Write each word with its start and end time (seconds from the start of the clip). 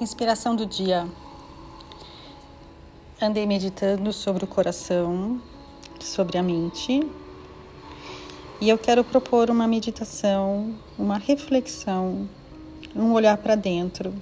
Inspiração 0.00 0.56
do 0.56 0.66
dia. 0.66 1.08
Andei 3.22 3.46
meditando 3.46 4.12
sobre 4.12 4.42
o 4.42 4.46
coração, 4.46 5.40
sobre 6.00 6.36
a 6.36 6.42
mente, 6.42 7.08
e 8.60 8.68
eu 8.68 8.76
quero 8.76 9.04
propor 9.04 9.50
uma 9.50 9.68
meditação, 9.68 10.74
uma 10.98 11.16
reflexão, 11.16 12.28
um 12.94 13.12
olhar 13.12 13.38
para 13.38 13.54
dentro 13.54 14.12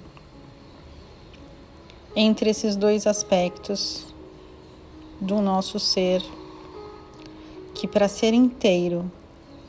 entre 2.15 2.51
esses 2.51 2.75
dois 2.75 3.07
aspectos 3.07 4.05
do 5.19 5.41
nosso 5.41 5.79
ser, 5.79 6.21
que 7.73 7.87
para 7.87 8.07
ser 8.07 8.35
inteiro 8.35 9.11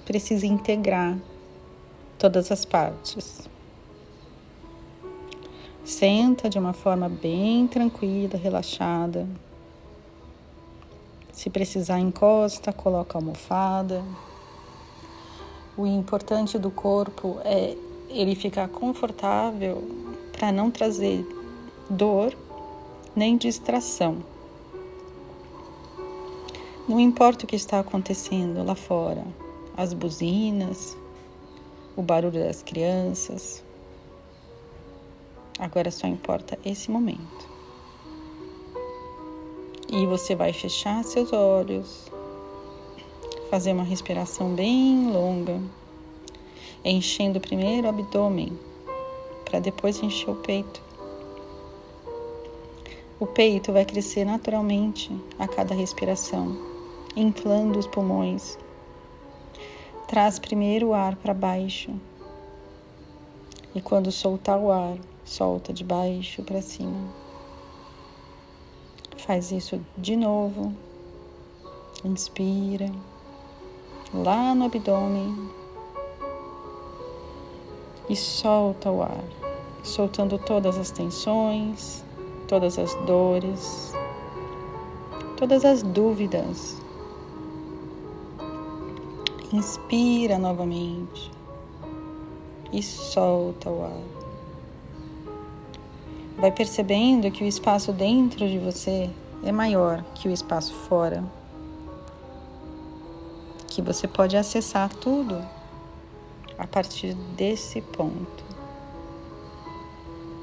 precisa 0.05 0.45
integrar 0.45 1.17
todas 2.19 2.53
as 2.53 2.67
partes. 2.67 3.54
Senta 5.85 6.49
de 6.49 6.59
uma 6.59 6.73
forma 6.73 7.11
bem 7.11 7.67
tranquila, 7.67 8.39
relaxada. 8.39 9.29
Se 11.31 11.51
precisar, 11.51 11.99
encosta, 11.99 12.73
coloca 12.73 13.19
a 13.19 13.21
almofada. 13.21 14.03
O 15.77 15.87
importante 15.87 16.59
do 16.59 16.71
corpo 16.71 17.39
é 17.45 17.77
ele 18.09 18.35
ficar 18.35 18.69
confortável 18.69 19.83
para 20.33 20.51
não 20.51 20.71
trazer 20.71 21.27
dor 21.91 22.35
nem 23.15 23.37
distração. 23.37 24.25
Não 26.89 26.99
importa 26.99 27.45
o 27.45 27.47
que 27.47 27.57
está 27.57 27.81
acontecendo 27.81 28.65
lá 28.65 28.75
fora, 28.75 29.25
as 29.77 29.93
buzinas, 29.93 30.97
o 31.95 32.01
barulho 32.03 32.43
das 32.43 32.63
crianças, 32.63 33.63
Agora 35.65 35.91
só 35.91 36.07
importa 36.07 36.59
esse 36.63 36.91
momento. 36.91 37.49
E 39.91 40.05
você 40.05 40.35
vai 40.35 40.53
fechar 40.53 41.03
seus 41.03 41.33
olhos, 41.33 42.13
fazer 43.49 43.73
uma 43.73 43.83
respiração 43.83 44.55
bem 44.55 45.11
longa, 45.11 45.59
enchendo 46.85 47.41
primeiro 47.41 47.87
o 47.87 47.89
abdômen, 47.89 48.53
para 49.47 49.59
depois 49.59 50.03
encher 50.03 50.29
o 50.29 50.35
peito. 50.35 50.83
O 53.19 53.27
peito 53.27 53.73
vai 53.73 53.87
crescer 53.87 54.27
naturalmente 54.27 55.19
a 55.39 55.49
cada 55.49 55.75
respiração, 55.75 56.59
inflando 57.17 57.79
os 57.79 57.87
pulmões. 57.87 58.59
Traz 60.09 60.39
primeiro 60.39 60.89
o 60.89 60.95
ar 60.95 61.17
para 61.17 61.33
baixo. 61.33 61.91
E 63.75 63.81
quando 63.81 64.13
soltar 64.13 64.59
o 64.59 64.71
ar, 64.71 64.99
Solta 65.25 65.73
de 65.73 65.83
baixo 65.83 66.43
para 66.43 66.61
cima. 66.61 67.09
Faz 69.17 69.51
isso 69.51 69.81
de 69.97 70.17
novo. 70.17 70.75
Inspira 72.05 72.93
lá 74.13 74.55
no 74.55 74.67
abdômen 74.67 75.51
e 78.09 78.15
solta 78.15 78.91
o 78.91 79.03
ar, 79.03 79.25
soltando 79.83 80.39
todas 80.39 80.77
as 80.77 80.91
tensões, 80.91 82.05
todas 82.47 82.79
as 82.79 82.95
dores, 83.07 83.95
todas 85.39 85.65
as 85.65 85.83
dúvidas. 85.83 86.77
Inspira 89.51 90.37
novamente 90.37 91.31
e 92.71 92.83
solta 92.83 93.71
o 93.71 93.85
ar 93.85 94.24
vai 96.45 96.53
percebendo 96.53 97.31
que 97.31 97.43
o 97.43 97.47
espaço 97.47 97.91
dentro 97.91 98.47
de 98.47 98.59
você 98.59 99.09
é 99.43 99.51
maior 99.51 100.05
que 100.15 100.29
o 100.29 100.31
espaço 100.31 100.75
fora. 100.75 101.25
Que 103.67 103.81
você 103.81 104.07
pode 104.07 104.37
acessar 104.37 104.91
tudo 104.95 105.43
a 106.59 106.67
partir 106.67 107.15
desse 107.35 107.81
ponto. 107.81 108.45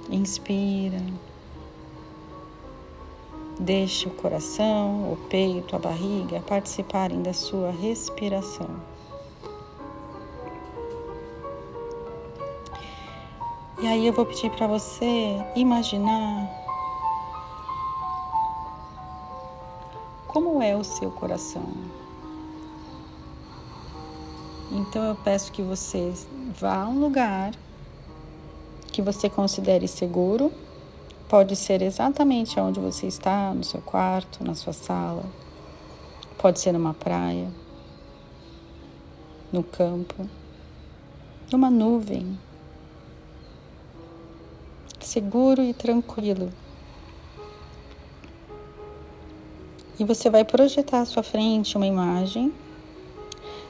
Inspira. 0.09 1.03
Deixe 3.59 4.07
o 4.07 4.11
coração, 4.11 5.13
o 5.13 5.17
peito, 5.29 5.75
a 5.75 5.79
barriga 5.79 6.39
participarem 6.39 7.21
da 7.21 7.31
sua 7.31 7.69
respiração. 7.69 8.90
E 13.81 13.87
aí 13.87 14.05
eu 14.05 14.13
vou 14.13 14.27
pedir 14.27 14.51
para 14.51 14.67
você 14.67 15.43
imaginar 15.55 16.47
como 20.27 20.61
é 20.61 20.77
o 20.77 20.83
seu 20.83 21.09
coração. 21.09 21.67
Então 24.71 25.03
eu 25.03 25.15
peço 25.15 25.51
que 25.51 25.63
você 25.63 26.13
vá 26.59 26.83
a 26.83 26.87
um 26.87 26.99
lugar 26.99 27.53
que 28.91 29.01
você 29.01 29.27
considere 29.27 29.87
seguro. 29.87 30.53
Pode 31.27 31.55
ser 31.55 31.81
exatamente 31.81 32.59
onde 32.59 32.79
você 32.79 33.07
está, 33.07 33.51
no 33.51 33.63
seu 33.63 33.81
quarto, 33.81 34.43
na 34.43 34.53
sua 34.53 34.73
sala. 34.73 35.25
Pode 36.37 36.59
ser 36.59 36.71
numa 36.71 36.93
praia, 36.93 37.51
no 39.51 39.63
campo, 39.63 40.29
numa 41.51 41.71
nuvem 41.71 42.37
seguro 45.11 45.61
e 45.61 45.73
tranquilo. 45.73 46.49
E 49.99 50.05
você 50.05 50.29
vai 50.29 50.45
projetar 50.45 51.01
à 51.01 51.05
sua 51.05 51.21
frente 51.21 51.75
uma 51.75 51.85
imagem 51.85 52.53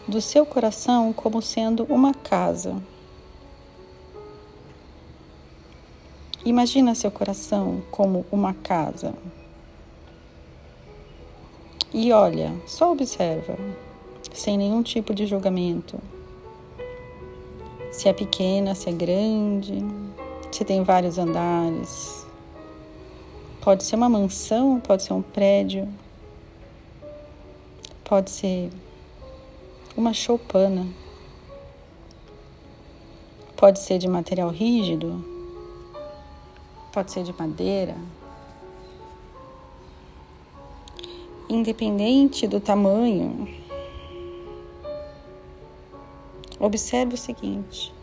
do 0.07 0.22
seu 0.22 0.46
coração 0.46 1.12
como 1.12 1.41
sendo 1.41 1.84
uma 1.85 2.13
casa. 2.13 2.79
Imagina 6.46 6.94
seu 6.94 7.09
coração 7.09 7.81
como 7.90 8.23
uma 8.31 8.53
casa. 8.53 9.16
E 11.91 12.12
olha, 12.12 12.53
só 12.68 12.91
observa, 12.91 13.58
sem 14.31 14.59
nenhum 14.59 14.84
tipo 14.84 15.12
de 15.12 15.25
julgamento. 15.25 16.00
Se 17.91 18.08
é 18.08 18.13
pequena, 18.13 18.75
se 18.75 18.90
é 18.90 18.94
grande, 18.94 19.84
se 20.52 20.66
tem 20.66 20.84
vários 20.84 21.18
andares. 21.18 22.26
Pode 23.62 23.84
ser 23.84 23.96
uma 23.96 24.10
mansão, 24.10 24.80
pode 24.80 25.04
ser 25.04 25.14
um 25.14 25.22
prédio, 25.22 25.88
pode 28.04 28.30
ser 28.30 28.70
uma 29.96 30.14
choupana, 30.14 30.88
pode 33.56 33.80
ser 33.80 33.98
de 33.98 34.08
material 34.08 34.50
rígido, 34.50 35.24
pode 36.92 37.12
ser 37.12 37.24
de 37.24 37.34
madeira. 37.34 37.96
Independente 41.48 42.48
do 42.48 42.60
tamanho, 42.60 43.48
observe 46.60 47.14
o 47.14 47.18
seguinte: 47.18 47.94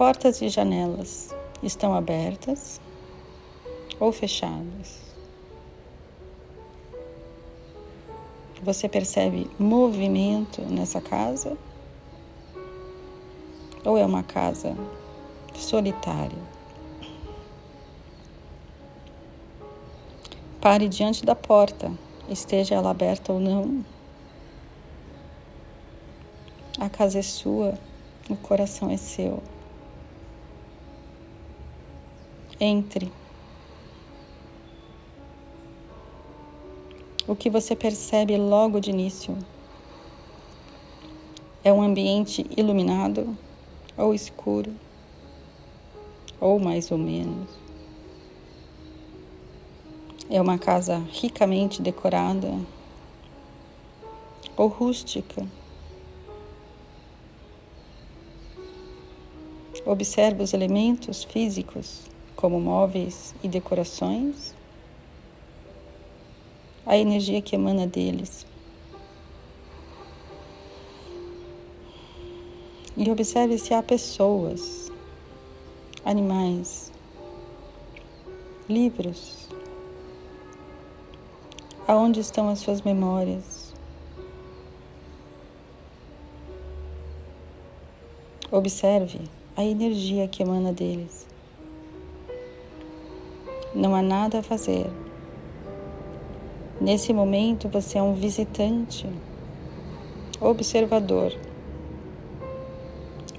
Portas 0.00 0.40
e 0.40 0.48
janelas 0.48 1.28
estão 1.62 1.92
abertas 1.92 2.80
ou 4.00 4.10
fechadas? 4.10 4.98
Você 8.62 8.88
percebe 8.88 9.50
movimento 9.58 10.62
nessa 10.62 11.02
casa? 11.02 11.54
Ou 13.84 13.98
é 13.98 14.06
uma 14.06 14.22
casa 14.22 14.74
solitária? 15.54 16.42
Pare 20.62 20.88
diante 20.88 21.26
da 21.26 21.34
porta, 21.34 21.92
esteja 22.26 22.74
ela 22.74 22.90
aberta 22.90 23.34
ou 23.34 23.38
não. 23.38 23.84
A 26.78 26.88
casa 26.88 27.18
é 27.18 27.22
sua, 27.22 27.74
o 28.30 28.36
coração 28.36 28.90
é 28.90 28.96
seu. 28.96 29.42
Entre. 32.62 33.10
O 37.26 37.34
que 37.34 37.48
você 37.48 37.74
percebe 37.74 38.36
logo 38.36 38.78
de 38.80 38.90
início 38.90 39.34
é 41.64 41.72
um 41.72 41.80
ambiente 41.80 42.44
iluminado 42.54 43.34
ou 43.96 44.12
escuro, 44.12 44.70
ou 46.38 46.60
mais 46.60 46.90
ou 46.90 46.98
menos. 46.98 47.48
É 50.28 50.38
uma 50.38 50.58
casa 50.58 50.98
ricamente 51.12 51.80
decorada 51.80 52.54
ou 54.54 54.68
rústica. 54.68 55.46
Observe 59.86 60.42
os 60.42 60.52
elementos 60.52 61.24
físicos, 61.24 62.10
como 62.40 62.58
móveis 62.58 63.34
e 63.42 63.48
decorações, 63.48 64.54
a 66.86 66.96
energia 66.96 67.42
que 67.42 67.54
emana 67.54 67.86
deles. 67.86 68.46
E 72.96 73.10
observe 73.10 73.58
se 73.58 73.74
há 73.74 73.82
pessoas, 73.82 74.90
animais, 76.04 76.90
livros. 78.68 79.48
Aonde 81.86 82.20
estão 82.20 82.48
as 82.48 82.60
suas 82.60 82.80
memórias? 82.82 83.74
Observe 88.50 89.20
a 89.56 89.64
energia 89.64 90.26
que 90.26 90.42
emana 90.42 90.72
deles. 90.72 91.19
Não 93.74 93.94
há 93.94 94.02
nada 94.02 94.40
a 94.40 94.42
fazer. 94.42 94.90
Nesse 96.80 97.12
momento 97.12 97.68
você 97.68 97.98
é 97.98 98.02
um 98.02 98.14
visitante, 98.14 99.06
observador. 100.40 101.32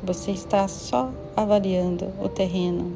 Você 0.03 0.31
está 0.31 0.67
só 0.67 1.11
avaliando 1.35 2.13
o 2.23 2.29
terreno 2.29 2.95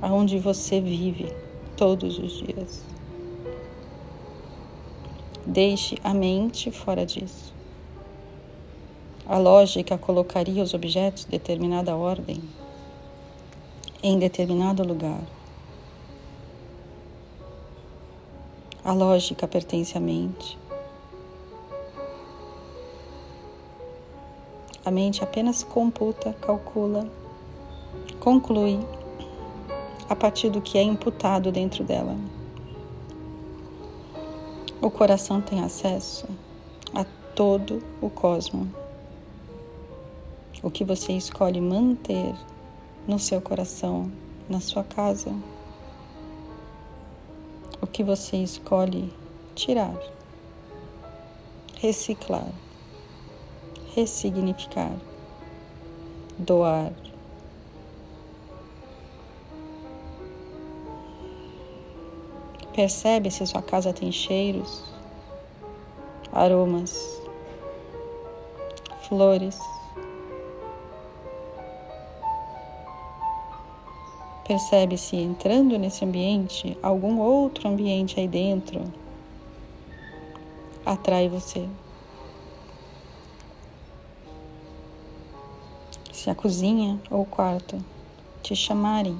aonde 0.00 0.38
você 0.38 0.80
vive 0.80 1.30
todos 1.76 2.18
os 2.18 2.38
dias. 2.38 2.82
Deixe 5.46 5.98
a 6.02 6.14
mente 6.14 6.70
fora 6.70 7.04
disso. 7.04 7.52
A 9.26 9.36
lógica 9.36 9.98
colocaria 9.98 10.62
os 10.62 10.72
objetos 10.72 11.24
de 11.24 11.32
determinada 11.32 11.94
ordem 11.94 12.42
em 14.02 14.18
determinado 14.18 14.82
lugar. 14.82 15.20
A 18.84 18.92
lógica 18.92 19.46
pertence 19.46 19.96
à 19.96 20.00
mente. 20.00 20.58
A 24.84 24.90
mente 24.90 25.22
apenas 25.22 25.62
computa, 25.62 26.32
calcula, 26.40 27.08
conclui 28.18 28.80
a 30.08 30.16
partir 30.16 30.50
do 30.50 30.60
que 30.60 30.76
é 30.76 30.82
imputado 30.82 31.52
dentro 31.52 31.84
dela. 31.84 32.16
O 34.80 34.90
coração 34.90 35.40
tem 35.40 35.62
acesso 35.62 36.26
a 36.92 37.04
todo 37.34 37.82
o 38.00 38.10
cosmos 38.10 38.68
o 40.62 40.70
que 40.70 40.84
você 40.84 41.12
escolhe 41.12 41.60
manter 41.60 42.34
no 43.06 43.18
seu 43.18 43.40
coração, 43.40 44.10
na 44.48 44.60
sua 44.60 44.84
casa, 44.84 45.34
o 47.82 47.86
que 47.86 48.04
você 48.04 48.36
escolhe 48.36 49.12
tirar, 49.56 49.94
reciclar, 51.80 52.48
ressignificar, 53.94 54.92
doar. 56.38 56.92
Percebe 62.72 63.30
se 63.30 63.44
sua 63.46 63.60
casa 63.60 63.92
tem 63.92 64.10
cheiros, 64.12 64.84
aromas, 66.32 67.20
flores. 69.08 69.58
Percebe 74.46 74.98
se 74.98 75.16
entrando 75.16 75.78
nesse 75.78 76.04
ambiente, 76.04 76.76
algum 76.82 77.20
outro 77.20 77.68
ambiente 77.68 78.18
aí 78.18 78.26
dentro 78.26 78.82
atrai 80.84 81.28
você. 81.28 81.68
Se 86.12 86.28
a 86.28 86.34
cozinha 86.34 87.00
ou 87.10 87.22
o 87.22 87.26
quarto 87.26 87.78
te 88.42 88.54
chamarem, 88.54 89.18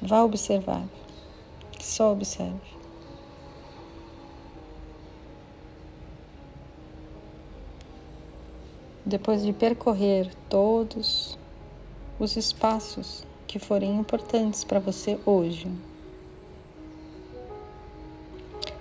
vá 0.00 0.22
observar. 0.22 0.82
Só 1.78 2.12
observe. 2.12 2.60
Depois 9.04 9.42
de 9.42 9.52
percorrer 9.52 10.30
todos 10.48 11.38
os 12.18 12.36
espaços 12.36 13.26
que 13.50 13.58
forem 13.58 13.96
importantes 13.96 14.62
para 14.62 14.78
você 14.78 15.18
hoje. 15.26 15.66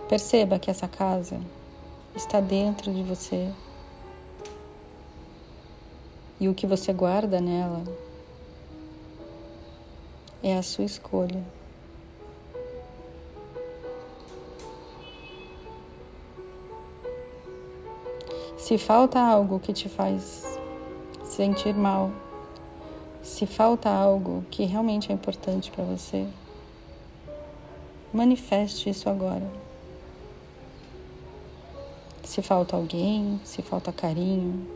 Perceba 0.07 0.59
que 0.59 0.69
essa 0.69 0.87
casa 0.87 1.41
está 2.15 2.39
dentro 2.39 2.93
de 2.93 3.01
você 3.01 3.51
e 6.39 6.47
o 6.47 6.53
que 6.53 6.67
você 6.67 6.93
guarda 6.93 7.41
nela 7.41 7.83
é 10.43 10.55
a 10.55 10.61
sua 10.61 10.83
escolha. 10.83 11.43
Se 18.55 18.77
falta 18.77 19.19
algo 19.19 19.59
que 19.59 19.73
te 19.73 19.89
faz 19.89 20.59
sentir 21.23 21.73
mal, 21.73 22.11
se 23.29 23.45
falta 23.45 23.89
algo 23.89 24.43
que 24.49 24.65
realmente 24.65 25.11
é 25.11 25.13
importante 25.13 25.69
para 25.69 25.83
você, 25.83 26.25
manifeste 28.11 28.89
isso 28.89 29.07
agora. 29.07 29.47
Se 32.23 32.41
falta 32.41 32.75
alguém, 32.75 33.39
se 33.45 33.61
falta 33.61 33.93
carinho, 33.93 34.67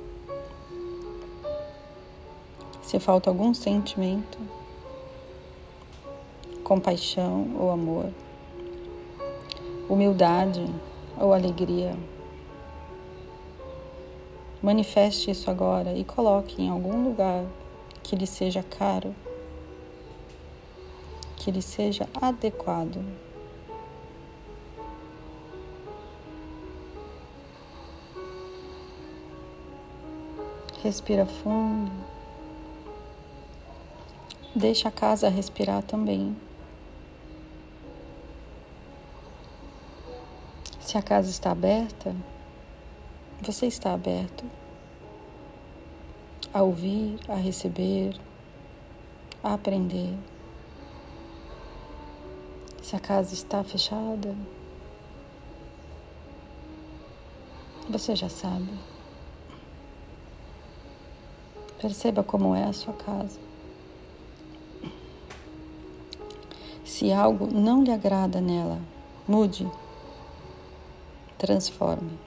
se 2.84 3.00
falta 3.00 3.32
algum 3.32 3.56
sentimento, 3.56 4.38
compaixão 6.64 7.56
ou 7.60 7.72
amor, 7.72 8.12
humildade 9.90 10.64
ou 11.20 11.34
alegria, 11.34 11.98
manifeste 14.62 15.32
isso 15.32 15.50
agora 15.50 15.94
e 15.98 16.04
coloque 16.04 16.62
em 16.62 16.70
algum 16.70 17.04
lugar 17.04 17.44
que 18.04 18.16
lhe 18.16 18.28
seja 18.28 18.62
caro, 18.62 19.16
que 21.38 21.50
lhe 21.50 21.62
seja 21.62 22.08
adequado. 22.22 23.04
Respira 30.84 31.26
fundo. 31.26 31.92
Deixa 34.54 34.90
a 34.90 34.92
casa 34.92 35.30
respirar 35.30 35.82
também. 35.82 36.36
Se 40.82 40.98
a 40.98 41.02
casa 41.02 41.30
está 41.30 41.52
aberta, 41.52 42.14
você 43.42 43.66
está 43.66 43.94
aberto 43.94 44.44
a 46.54 46.62
ouvir, 46.62 47.20
a 47.28 47.34
receber, 47.34 48.16
a 49.44 49.56
aprender. 49.56 50.16
Se 52.82 52.96
a 52.96 53.00
casa 53.00 53.34
está 53.34 53.64
fechada, 53.64 54.36
você 57.90 58.16
já 58.16 58.30
sabe. 58.30 58.70
Perceba 61.82 62.24
como 62.24 62.56
é 62.56 62.64
a 62.64 62.74
sua 62.74 62.94
casa. 62.94 63.40
Se 66.86 67.12
algo 67.12 67.48
não 67.48 67.84
lhe 67.84 67.92
agrada 67.92 68.40
nela, 68.40 68.80
mude, 69.28 69.70
transforme. 71.38 72.18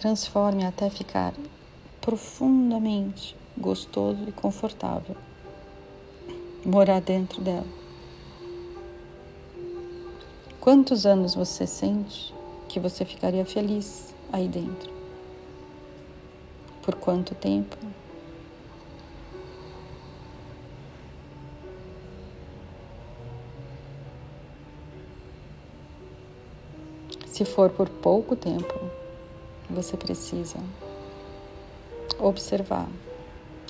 Transforme 0.00 0.64
até 0.64 0.88
ficar 0.88 1.34
profundamente 2.00 3.36
gostoso 3.56 4.28
e 4.28 4.30
confortável. 4.30 5.16
Morar 6.64 7.00
dentro 7.00 7.42
dela. 7.42 7.66
Quantos 10.60 11.04
anos 11.04 11.34
você 11.34 11.66
sente 11.66 12.32
que 12.68 12.78
você 12.78 13.04
ficaria 13.04 13.44
feliz 13.44 14.14
aí 14.32 14.46
dentro? 14.46 14.88
Por 16.80 16.94
quanto 16.94 17.34
tempo? 17.34 17.76
Se 27.26 27.44
for 27.44 27.70
por 27.70 27.88
pouco 27.88 28.36
tempo, 28.36 28.87
você 29.70 29.96
precisa 29.96 30.58
observar 32.18 32.88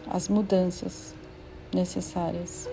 as 0.07 0.29
mudanças 0.29 1.15
necessárias. 1.73 2.69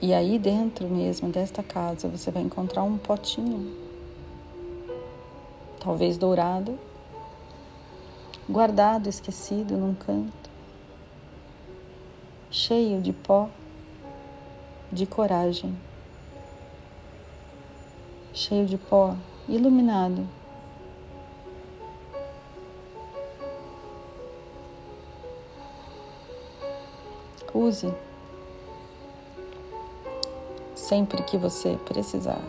E 0.00 0.14
aí 0.14 0.38
dentro 0.38 0.88
mesmo 0.88 1.28
desta 1.30 1.62
casa 1.62 2.08
você 2.08 2.30
vai 2.30 2.42
encontrar 2.42 2.82
um 2.82 2.96
potinho, 2.96 3.74
talvez 5.80 6.16
dourado, 6.16 6.78
guardado, 8.48 9.08
esquecido 9.08 9.76
num 9.76 9.94
canto, 9.94 10.50
cheio 12.50 13.00
de 13.02 13.12
pó, 13.12 13.48
de 14.92 15.04
coragem, 15.04 15.76
cheio 18.38 18.66
de 18.66 18.78
pó, 18.78 19.16
iluminado 19.48 20.24
Use 27.52 27.92
sempre 30.76 31.20
que 31.24 31.36
você 31.36 31.76
precisar. 31.84 32.40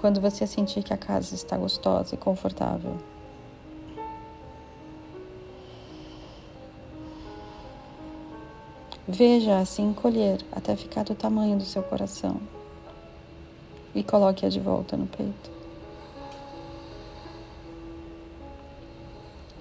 Quando 0.00 0.20
você 0.20 0.46
sentir 0.46 0.84
que 0.84 0.94
a 0.94 0.96
casa 0.96 1.34
está 1.34 1.56
gostosa 1.56 2.14
e 2.14 2.18
confortável. 2.18 2.96
Veja 9.08 9.58
assim 9.58 9.92
colher 9.94 10.44
até 10.52 10.76
ficar 10.76 11.02
do 11.02 11.14
tamanho 11.14 11.56
do 11.56 11.64
seu 11.64 11.82
coração 11.82 12.40
e 13.94 14.04
coloque-a 14.04 14.50
de 14.50 14.60
volta 14.60 14.96
no 14.96 15.06
peito. 15.06 15.58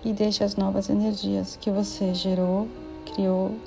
e 0.08 0.14
deixe 0.14 0.42
as 0.42 0.56
novas 0.56 0.90
energias 0.90 1.58
que 1.60 1.70
você 1.70 2.14
gerou, 2.14 2.68
criou, 3.06 3.58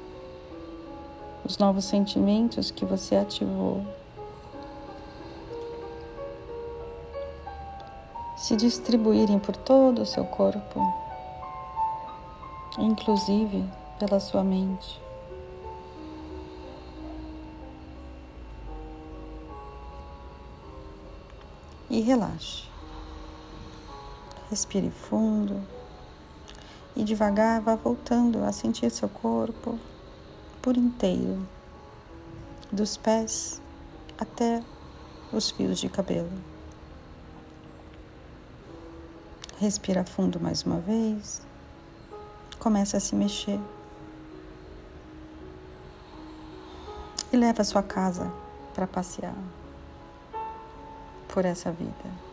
os 1.45 1.59
novos 1.59 1.85
sentimentos 1.85 2.71
que 2.71 2.85
você 2.85 3.17
ativou, 3.17 3.85
se 8.39 8.57
distribuírem 8.57 9.39
por 9.39 9.55
todo 9.55 10.01
o 10.01 10.07
seu 10.07 10.25
corpo, 10.25 10.81
inclusive 12.79 13.63
pela 13.99 14.19
sua 14.19 14.43
mente. 14.43 15.10
E 22.01 22.03
relaxe. 22.03 22.65
Respire 24.49 24.91
fundo 24.91 25.63
e 26.97 27.05
devagar 27.05 27.61
vá 27.61 27.75
voltando 27.75 28.43
a 28.43 28.53
sentir 28.53 28.91
seu 28.91 29.07
corpo 29.07 29.79
por 30.63 30.79
inteiro, 30.79 31.47
dos 32.73 32.97
pés 32.97 33.61
até 34.19 34.65
os 35.31 35.51
fios 35.51 35.79
de 35.79 35.91
cabelo. 35.91 36.33
Respira 39.59 40.03
fundo 40.03 40.41
mais 40.41 40.63
uma 40.63 40.81
vez. 40.81 41.43
Começa 42.59 42.97
a 42.97 43.01
se 43.01 43.15
mexer. 43.15 43.61
E 47.31 47.37
leva 47.37 47.63
sua 47.63 47.83
casa 47.83 48.33
para 48.73 48.87
passear 48.87 49.37
por 51.33 51.45
essa 51.45 51.71
vida. 51.71 52.30